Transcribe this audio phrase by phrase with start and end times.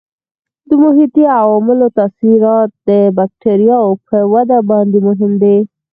[0.67, 5.57] د محیطي عواملو تاثیرات د بکټریاوو په وده باندې مهم دي.